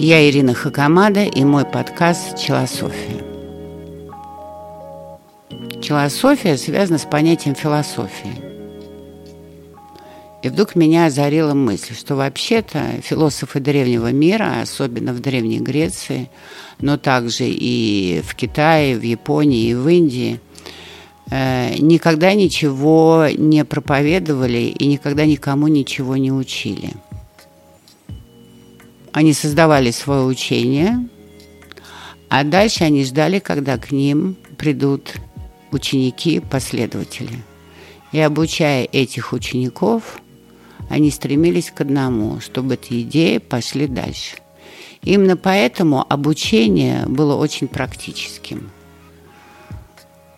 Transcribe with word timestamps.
Я 0.00 0.30
Ирина 0.30 0.54
Хакамада 0.54 1.24
и 1.24 1.42
мой 1.42 1.64
подкаст 1.64 2.38
«Челософия». 2.38 3.20
Челософия 5.82 6.56
связана 6.56 6.98
с 6.98 7.04
понятием 7.04 7.56
философии. 7.56 8.40
И 10.44 10.48
вдруг 10.50 10.76
меня 10.76 11.06
озарила 11.06 11.52
мысль, 11.52 11.96
что 11.96 12.14
вообще-то 12.14 13.02
философы 13.02 13.58
древнего 13.58 14.12
мира, 14.12 14.60
особенно 14.62 15.12
в 15.12 15.18
Древней 15.18 15.58
Греции, 15.58 16.30
но 16.80 16.96
также 16.96 17.46
и 17.48 18.22
в 18.24 18.36
Китае, 18.36 18.96
в 18.96 19.02
Японии 19.02 19.70
и 19.70 19.74
в 19.74 19.88
Индии, 19.88 20.38
э, 21.32 21.74
никогда 21.76 22.34
ничего 22.34 23.26
не 23.36 23.64
проповедовали 23.64 24.58
и 24.58 24.86
никогда 24.86 25.26
никому 25.26 25.66
ничего 25.66 26.16
не 26.16 26.30
учили– 26.30 26.92
они 29.12 29.32
создавали 29.32 29.90
свое 29.90 30.22
учение, 30.22 31.08
а 32.28 32.44
дальше 32.44 32.84
они 32.84 33.04
ждали, 33.04 33.38
когда 33.38 33.78
к 33.78 33.90
ним 33.90 34.36
придут 34.56 35.14
ученики, 35.70 36.40
последователи. 36.40 37.42
И 38.12 38.20
обучая 38.20 38.84
этих 38.84 39.32
учеников, 39.32 40.20
они 40.88 41.10
стремились 41.10 41.70
к 41.70 41.80
одному, 41.80 42.40
чтобы 42.40 42.74
эти 42.74 43.02
идеи 43.02 43.38
пошли 43.38 43.86
дальше. 43.86 44.36
Именно 45.02 45.36
поэтому 45.36 46.04
обучение 46.08 47.06
было 47.06 47.34
очень 47.34 47.68
практическим. 47.68 48.70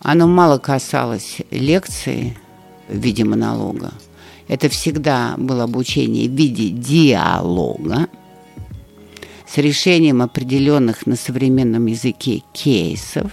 Оно 0.00 0.26
мало 0.26 0.58
касалось 0.58 1.38
лекции 1.50 2.36
в 2.88 2.96
виде 2.96 3.24
монолога. 3.24 3.92
Это 4.48 4.68
всегда 4.68 5.34
было 5.38 5.64
обучение 5.64 6.28
в 6.28 6.32
виде 6.32 6.68
диалога, 6.68 8.08
с 9.54 9.58
решением 9.58 10.20
определенных 10.20 11.06
на 11.06 11.14
современном 11.14 11.86
языке 11.86 12.42
кейсов 12.52 13.30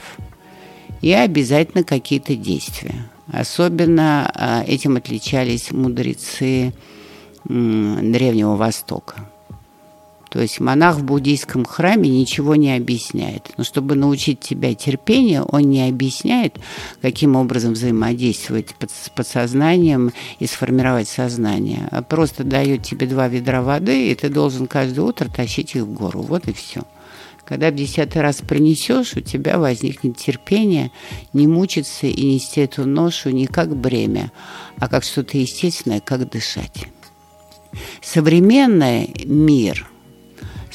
и 1.01 1.11
обязательно 1.13 1.83
какие-то 1.83 2.35
действия. 2.35 3.09
Особенно 3.31 4.31
а, 4.35 4.63
этим 4.67 4.97
отличались 4.97 5.71
мудрецы 5.71 6.73
Древнего 7.45 8.55
Востока. 8.55 9.30
То 10.31 10.39
есть 10.39 10.61
монах 10.61 10.95
в 10.95 11.03
буддийском 11.03 11.65
храме 11.65 12.09
ничего 12.09 12.55
не 12.55 12.73
объясняет. 12.73 13.51
Но 13.57 13.65
чтобы 13.65 13.95
научить 13.95 14.39
тебя 14.39 14.73
терпению, 14.73 15.43
он 15.43 15.63
не 15.63 15.85
объясняет, 15.89 16.57
каким 17.01 17.35
образом 17.35 17.73
взаимодействовать 17.73 18.69
с 18.79 19.09
подсознанием 19.09 20.13
и 20.39 20.47
сформировать 20.47 21.09
сознание, 21.09 21.89
а 21.91 22.01
просто 22.01 22.45
дает 22.45 22.83
тебе 22.83 23.07
два 23.07 23.27
ведра 23.27 23.61
воды, 23.61 24.09
и 24.09 24.15
ты 24.15 24.29
должен 24.29 24.67
каждое 24.67 25.01
утро 25.01 25.27
тащить 25.27 25.75
их 25.75 25.83
в 25.83 25.91
гору. 25.91 26.21
Вот 26.21 26.47
и 26.47 26.53
все. 26.53 26.83
Когда 27.43 27.69
в 27.69 27.75
десятый 27.75 28.21
раз 28.21 28.37
принесешь, 28.37 29.17
у 29.17 29.19
тебя 29.19 29.59
возникнет 29.59 30.15
терпение 30.15 30.91
не 31.33 31.45
мучиться 31.45 32.07
и 32.07 32.35
нести 32.35 32.61
эту 32.61 32.85
ношу 32.85 33.31
не 33.31 33.47
как 33.47 33.75
бремя, 33.75 34.31
а 34.77 34.87
как 34.87 35.03
что-то 35.03 35.37
естественное, 35.37 35.99
как 35.99 36.29
дышать. 36.29 36.87
Современный 38.01 39.13
мир– 39.25 39.89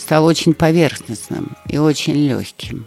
стал 0.07 0.25
очень 0.25 0.55
поверхностным 0.55 1.57
и 1.69 1.79
очень 1.79 2.15
легким 2.15 2.87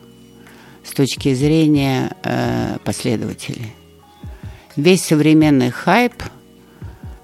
с 0.85 0.91
точки 0.91 1.33
зрения 1.33 2.15
э, 2.23 2.77
последователей. 2.85 3.73
Весь 4.77 5.03
современный 5.03 5.69
хайп 5.69 6.13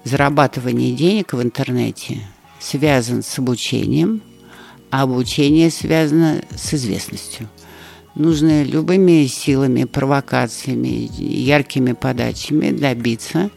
зарабатывания 0.04 0.94
денег 0.94 1.32
в 1.32 1.40
интернете 1.40 2.18
связан 2.60 3.22
с 3.22 3.38
обучением, 3.38 4.20
а 4.90 5.04
обучение 5.04 5.70
связано 5.70 6.42
с 6.54 6.74
известностью. 6.74 7.48
Нужно 8.14 8.64
любыми 8.64 9.24
силами, 9.24 9.84
провокациями, 9.84 11.08
яркими 11.18 11.92
подачами 11.92 12.70
добиться, 12.70 13.48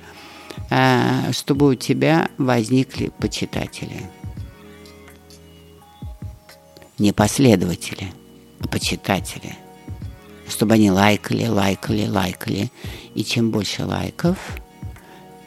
э, 0.70 1.34
чтобы 1.34 1.68
у 1.68 1.76
тебя 1.76 2.30
возникли 2.38 3.12
почитатели– 3.20 4.04
не 7.00 7.14
последователи, 7.14 8.12
а 8.60 8.68
почитатели. 8.68 9.56
Чтобы 10.48 10.74
они 10.74 10.92
лайкали, 10.92 11.48
лайкали, 11.48 12.08
лайкали. 12.08 12.72
И 13.16 13.24
чем 13.24 13.52
больше 13.52 13.86
лайков, 13.86 14.38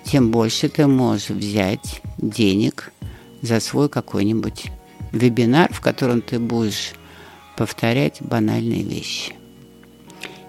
тем 0.04 0.30
больше 0.30 0.68
ты 0.68 0.86
можешь 0.86 1.30
взять 1.30 2.00
денег 2.18 2.92
за 3.40 3.60
свой 3.60 3.88
какой-нибудь 3.88 4.66
вебинар, 5.12 5.72
в 5.72 5.80
котором 5.80 6.22
ты 6.22 6.38
будешь 6.38 6.92
повторять 7.56 8.22
банальные 8.22 8.82
вещи. 8.82 9.34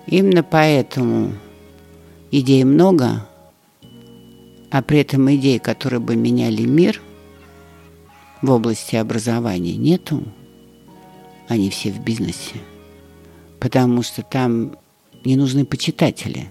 Именно 0.07 0.43
поэтому 0.43 1.33
идей 2.31 2.63
много, 2.63 3.27
а 4.69 4.81
при 4.81 4.99
этом 4.99 5.33
идей, 5.33 5.59
которые 5.59 5.99
бы 5.99 6.15
меняли 6.15 6.63
мир 6.63 7.01
в 8.41 8.51
области 8.51 8.95
образования, 8.95 9.75
нету 9.75 10.23
они 11.47 11.69
все 11.69 11.91
в 11.91 11.99
бизнесе. 11.99 12.55
Потому 13.59 14.03
что 14.03 14.21
там 14.21 14.75
не 15.25 15.35
нужны 15.35 15.65
почитатели. 15.65 16.49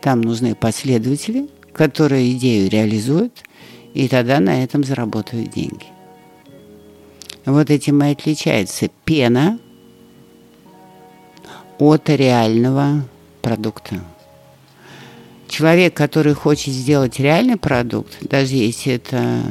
Там 0.00 0.20
нужны 0.20 0.54
последователи, 0.54 1.48
которые 1.72 2.32
идею 2.32 2.70
реализуют, 2.70 3.42
и 3.94 4.08
тогда 4.08 4.40
на 4.40 4.62
этом 4.62 4.84
заработают 4.84 5.50
деньги. 5.50 5.86
Вот 7.44 7.70
этим 7.70 8.02
и 8.02 8.10
отличается 8.10 8.88
пена 9.04 9.58
от 11.78 12.08
реального 12.08 13.04
продукта. 13.42 14.00
Человек, 15.48 15.94
который 15.94 16.34
хочет 16.34 16.74
сделать 16.74 17.20
реальный 17.20 17.56
продукт, 17.56 18.16
даже 18.20 18.54
если 18.54 18.94
это 18.94 19.42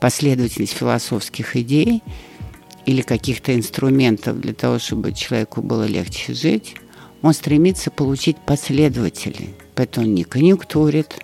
последовательность 0.00 0.74
философских 0.74 1.56
идей, 1.56 2.02
или 2.86 3.02
каких-то 3.02 3.54
инструментов 3.54 4.40
для 4.40 4.52
того, 4.52 4.78
чтобы 4.78 5.12
человеку 5.12 5.62
было 5.62 5.84
легче 5.84 6.34
жить, 6.34 6.76
он 7.22 7.32
стремится 7.32 7.90
получить 7.90 8.36
последователей. 8.36 9.54
Поэтому 9.74 10.06
он 10.06 10.14
не 10.14 10.24
конъюнктурит, 10.24 11.18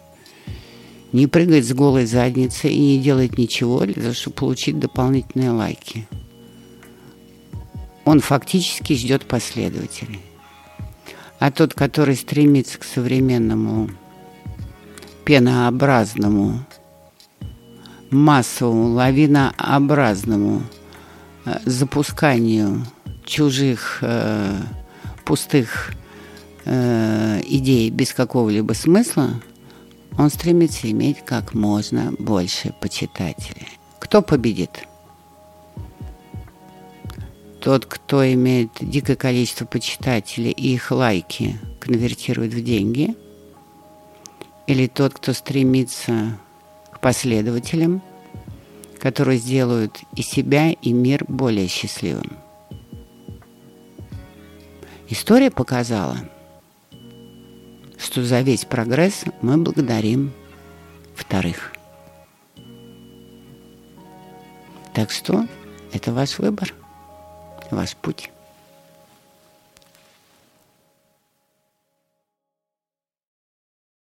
не 1.13 1.27
прыгает 1.27 1.67
с 1.67 1.73
голой 1.73 2.07
задницы 2.07 2.71
и 2.71 2.79
не 2.79 2.99
делает 2.99 3.37
ничего 3.37 3.81
для 3.81 3.95
того, 3.95 4.15
чтобы 4.15 4.37
получить 4.37 4.79
дополнительные 4.79 5.51
лайки. 5.51 6.09
Он 8.05 8.21
фактически 8.21 8.95
ждет 8.95 9.27
последователей. 9.27 10.21
А 11.39 11.51
тот, 11.51 11.75
который 11.75 12.17
стремится 12.17 12.79
к 12.79 12.85
современному 12.85 13.91
пенообразному, 15.25 16.65
массовому, 18.11 18.95
лавинообразному– 18.95 20.63
запусканию 21.65 22.85
чужих 23.25 23.99
э, 24.03 24.57
пустых 25.25 25.93
э, 26.65 27.41
идей 27.47 27.91
без 27.91 28.13
какого-либо 28.13 28.73
смысла, 28.73 29.41
он 30.19 30.31
стремится 30.31 30.91
иметь 30.91 31.25
как 31.25 31.55
можно 31.55 32.13
больше 32.19 32.75
почитателей. 32.81 33.69
Кто 33.99 34.23
победит? 34.23 34.87
Тот, 37.61 37.85
кто 37.87 38.27
имеет 38.33 38.71
дикое 38.81 39.17
количество 39.17 39.67
почитателей 39.67 40.51
и 40.51 40.75
их 40.75 40.91
лайки 40.91 41.59
конвертирует 41.79 42.55
в 42.55 42.65
деньги, 42.65 43.15
или 44.67 44.87
тот, 44.87 45.15
кто 45.15 45.33
стремится 45.33 46.39
к 46.93 47.01
последователям– 47.01 48.03
которые 49.01 49.39
сделают 49.39 49.99
и 50.15 50.23
себя, 50.23 50.71
и 50.71 50.93
мир 50.93 51.25
более 51.27 51.67
счастливым. 51.69 52.39
История 55.09 55.51
показала, 55.51 56.19
что 57.99 58.23
за 58.23 58.43
весь 58.43 58.65
прогресс 58.65 59.25
мы 59.43 59.57
благодарим 59.57 60.33
вторых. 61.15 61.73
Так 64.95 65.11
что 65.11 65.47
это 65.93 66.13
ваш 66.13 66.39
выбор, 66.39 66.75
ваш 67.71 67.97
путь. 67.97 68.31